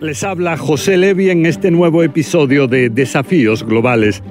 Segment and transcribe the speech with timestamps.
[0.00, 4.24] Les habla José Levi en este nuevo episodio de Desafíos Globales.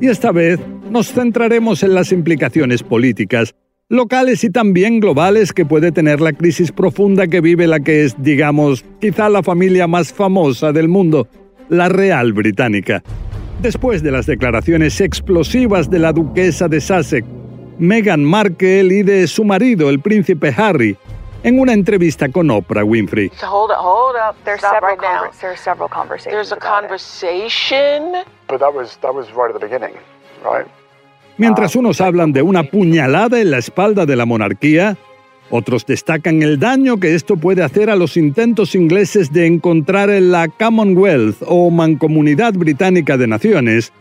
[0.00, 0.60] Y esta vez
[0.92, 3.52] nos centraremos en las implicaciones políticas,
[3.88, 8.14] locales y también globales que puede tener la crisis profunda que vive la que es,
[8.22, 11.26] digamos, quizá la familia más famosa del mundo,
[11.68, 13.02] la Real Británica.
[13.60, 17.26] Después de las declaraciones explosivas de la duquesa de Sussex,
[17.76, 20.96] Meghan Markle y de su marido, el príncipe Harry,
[21.44, 23.30] en una entrevista con Oprah Winfrey.
[23.42, 24.36] Hold up, hold up.
[24.44, 25.30] There's Stop several right now.
[25.30, 26.32] conver- there's several conversations.
[26.34, 26.88] There's a about it.
[26.88, 28.12] conversation.
[28.48, 29.94] But that was that was right at the beginning,
[30.44, 30.66] right?
[31.38, 34.96] Mientras unos hablan de una puñalada en la espalda de la monarquía,
[35.50, 40.30] otros destacan el daño que esto puede hacer a los intentos ingleses de encontrar en
[40.30, 43.92] la Commonwealth o Mancomunidad Británica de Naciones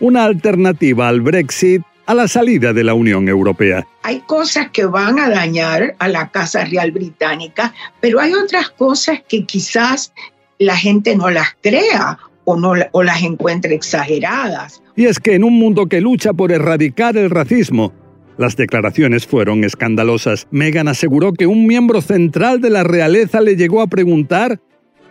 [0.00, 3.86] una alternativa al Brexit a la salida de la Unión Europea.
[4.02, 9.20] Hay cosas que van a dañar a la Casa Real Británica, pero hay otras cosas
[9.28, 10.12] que quizás
[10.58, 14.82] la gente no las crea o, no, o las encuentre exageradas.
[14.94, 17.92] Y es que en un mundo que lucha por erradicar el racismo,
[18.38, 20.46] las declaraciones fueron escandalosas.
[20.50, 24.60] Meghan aseguró que un miembro central de la realeza le llegó a preguntar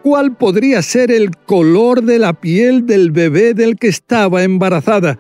[0.04, 5.20] cuál podría ser el color de la piel del bebé del que estaba embarazada.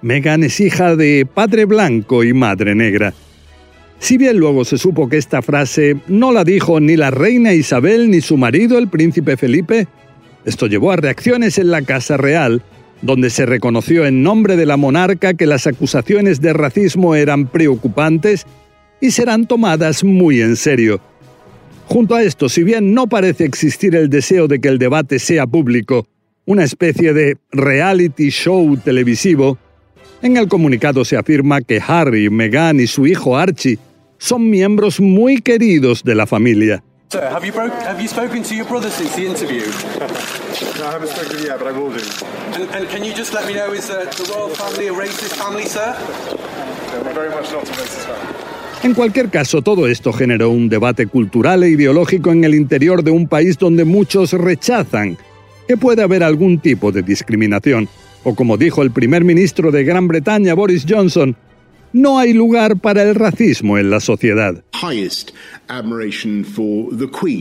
[0.00, 3.14] Meghan es hija de padre blanco y madre negra.
[3.98, 8.10] Si bien luego se supo que esta frase no la dijo ni la reina Isabel
[8.10, 9.88] ni su marido, el príncipe Felipe,
[10.44, 12.62] esto llevó a reacciones en la Casa Real,
[13.02, 18.46] donde se reconoció en nombre de la monarca que las acusaciones de racismo eran preocupantes
[19.00, 21.00] y serán tomadas muy en serio.
[21.86, 25.46] Junto a esto, si bien no parece existir el deseo de que el debate sea
[25.46, 26.06] público,
[26.44, 29.58] una especie de reality show televisivo,
[30.22, 33.78] en el comunicado se afirma que Harry, Meghan y su hijo Archie
[34.18, 36.82] son miembros muy queridos de la familia.
[37.10, 39.62] Sir, have you, broke, have you spoken to your brother since the interview?
[40.78, 42.04] No, I haven't spoken yet, but I will do.
[42.54, 45.64] And, and can you just let me know, is the royal family a racist family,
[45.64, 45.96] sir?
[45.96, 48.48] Yeah, we're very much not a racist family.
[48.82, 53.10] En cualquier caso, todo esto generó un debate cultural e ideológico en el interior de
[53.10, 55.16] un país donde muchos rechazan
[55.66, 57.88] que puede haber algún tipo de discriminación.
[58.24, 61.36] O como dijo el primer ministro de Gran Bretaña, Boris Johnson,
[61.92, 64.62] no hay lugar para el racismo en la sociedad.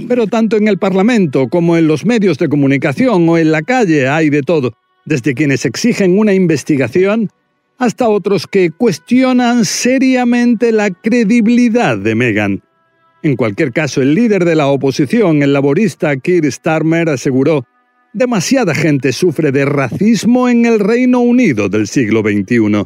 [0.07, 4.07] Pero tanto en el Parlamento como en los medios de comunicación o en la calle
[4.07, 4.73] hay de todo,
[5.05, 7.29] desde quienes exigen una investigación
[7.77, 12.63] hasta otros que cuestionan seriamente la credibilidad de Meghan.
[13.23, 17.65] En cualquier caso, el líder de la oposición, el laborista Keir Starmer, aseguró,
[18.17, 22.85] demasiada gente sufre de racismo en el Reino Unido del siglo XXI.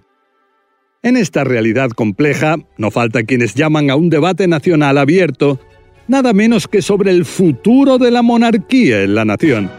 [1.03, 5.59] En esta realidad compleja, no falta quienes llaman a un debate nacional abierto,
[6.07, 9.71] nada menos que sobre el futuro de la monarquía en la nación.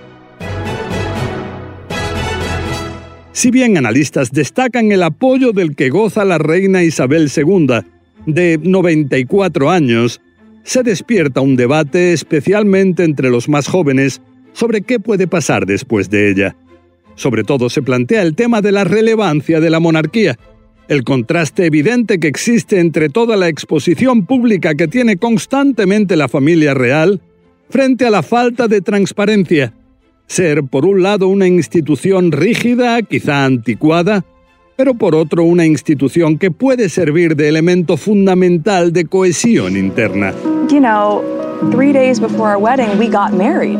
[3.33, 7.81] Si bien analistas destacan el apoyo del que goza la reina Isabel II,
[8.25, 10.23] de 94 años,
[10.65, 16.31] se despierta un debate especialmente entre los más jóvenes sobre qué puede pasar después de
[16.31, 16.57] ella.
[17.15, 20.39] Sobre todo se plantea el tema de la relevancia de la monarquía,
[20.89, 26.75] el contraste evidente que existe entre toda la exposición pública que tiene constantemente la familia
[26.75, 27.21] real
[27.71, 29.73] frente a la falta de transparencia.
[30.27, 34.25] Ser, por un lado, una institución rígida, quizá anticuada,
[34.77, 40.33] pero por otro una institución que puede servir de elemento fundamental de cohesión interna.
[40.71, 41.23] You know,
[41.71, 43.79] three days before our wedding, we got married.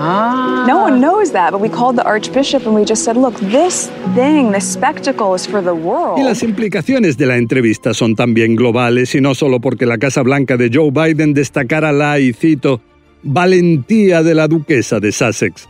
[0.00, 0.64] Ah.
[0.66, 3.90] No one knows that, but we called the Archbishop and we just said, look, this
[4.14, 6.18] thing, this spectacle is for the world.
[6.18, 10.22] Y las implicaciones de la entrevista son también globales y no solo porque la Casa
[10.22, 12.80] Blanca de Joe Biden destacara la, y cito,
[13.22, 15.68] valentía de la duquesa de Sussex.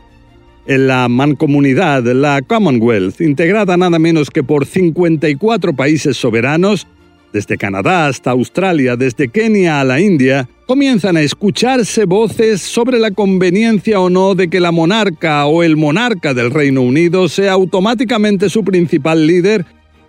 [0.66, 6.86] En la mancomunidad, la Commonwealth, integrada nada menos que por 54 países soberanos,
[7.32, 13.10] desde Canadá hasta Australia, desde Kenia a la India, comienzan a escucharse voces sobre la
[13.10, 18.50] conveniencia o no de que la monarca o el monarca del Reino Unido sea automáticamente
[18.50, 19.64] su principal líder,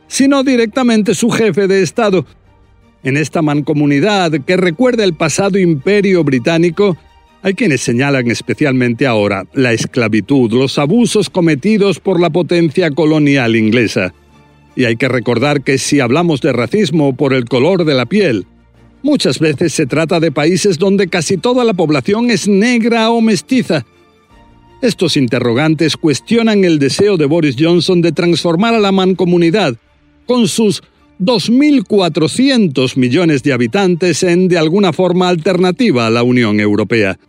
[0.08, 2.26] sino directamente su jefe de Estado.
[3.04, 6.98] En esta mancomunidad que recuerda el pasado imperio británico,
[7.42, 14.14] Hay quienes señalan especialmente ahora la esclavitud, los abusos cometidos por la potencia colonial inglesa.
[14.76, 18.46] Y hay que recordar que si hablamos de racismo por el color de la piel,
[19.04, 23.86] muchas veces se trata de países donde casi toda la población es negra o mestiza.
[24.82, 29.76] Estos interrogantes cuestionan el deseo de Boris Johnson de transformar a la mancomunidad,
[30.26, 30.82] con sus
[31.20, 37.20] 2.400 millones de habitantes, en de alguna forma alternativa a la Unión Europea.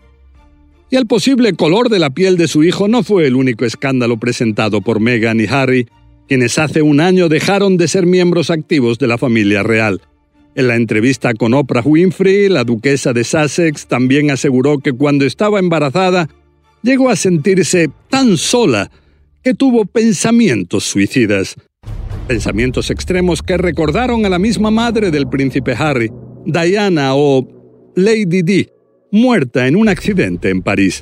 [0.90, 4.18] Y el posible color de la piel de su hijo no fue el único escándalo
[4.18, 5.88] presentado por Meghan y Harry,
[6.28, 10.00] quienes hace un año dejaron de ser miembros activos de la familia real.
[10.56, 15.60] En la entrevista con Oprah Winfrey, la duquesa de Sussex también aseguró que cuando estaba
[15.60, 16.28] embarazada
[16.82, 18.90] llegó a sentirse tan sola
[19.42, 21.54] que tuvo pensamientos suicidas.
[22.26, 26.10] Pensamientos extremos que recordaron a la misma madre del príncipe Harry,
[26.44, 27.46] Diana o
[27.94, 28.68] Lady Di,
[29.12, 31.00] muerta en un accidente en París.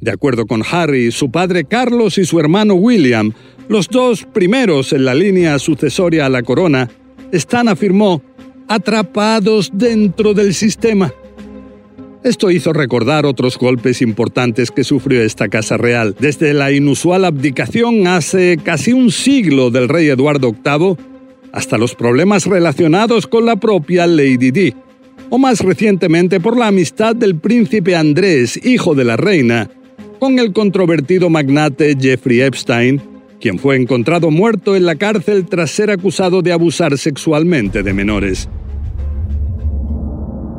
[0.00, 3.32] De acuerdo con Harry, su padre Carlos y su hermano William,
[3.68, 6.88] los dos primeros en la línea sucesoria a la corona,
[7.32, 8.22] están, afirmó,
[8.68, 11.12] atrapados dentro del sistema.
[12.26, 18.08] Esto hizo recordar otros golpes importantes que sufrió esta Casa Real, desde la inusual abdicación
[18.08, 20.96] hace casi un siglo del rey Eduardo VIII
[21.52, 24.74] hasta los problemas relacionados con la propia Lady Di,
[25.30, 29.70] o más recientemente por la amistad del príncipe Andrés, hijo de la reina,
[30.18, 33.00] con el controvertido magnate Jeffrey Epstein,
[33.40, 38.48] quien fue encontrado muerto en la cárcel tras ser acusado de abusar sexualmente de menores.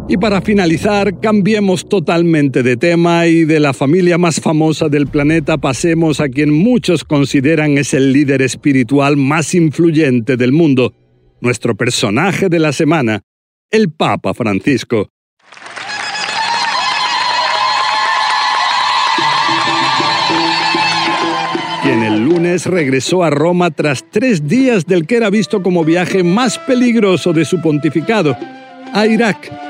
[0.10, 5.58] Y para finalizar, cambiemos totalmente de tema y de la familia más famosa del planeta
[5.58, 10.94] pasemos a quien muchos consideran es el líder espiritual más influyente del mundo,
[11.42, 13.24] nuestro personaje de la semana,
[13.70, 15.10] el Papa Francisco.
[21.84, 26.22] quien el lunes regresó a Roma tras tres días del que era visto como viaje
[26.22, 28.36] más peligroso de su pontificado,
[28.94, 29.67] a Irak,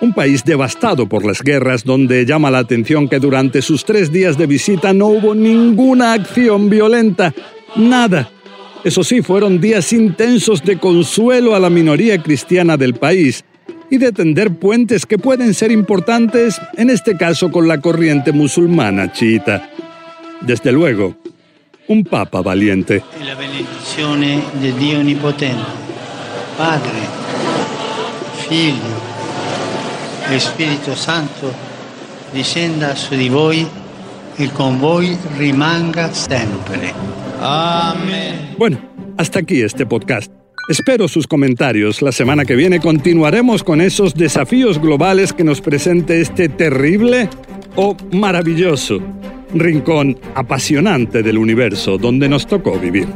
[0.00, 4.38] un país devastado por las guerras donde llama la atención que durante sus tres días
[4.38, 7.34] de visita no hubo ninguna acción violenta,
[7.76, 8.30] nada.
[8.84, 13.44] Eso sí, fueron días intensos de consuelo a la minoría cristiana del país
[13.90, 19.12] y de tender puentes que pueden ser importantes, en este caso con la corriente musulmana
[19.12, 19.70] chiita.
[20.40, 21.16] Desde luego,
[21.88, 23.02] un papa valiente.
[23.24, 25.64] La benedizione de Dio Onnipotente,
[26.56, 27.00] Padre,
[28.48, 29.17] Figlio
[30.30, 31.52] e Spirito Santo
[32.32, 33.66] discenda su di voi
[34.36, 36.92] e con voi rimanga sempre.
[37.40, 38.54] Amén.
[38.58, 38.78] Bueno,
[39.16, 40.30] hasta aquí este podcast.
[40.68, 42.02] Espero sus comentarios.
[42.02, 47.30] La semana que viene continuaremos con esos desafíos globales que nos presente este terrible
[47.76, 49.00] o maravilloso
[49.54, 53.08] rincón apasionante del universo donde nos tocó vivir.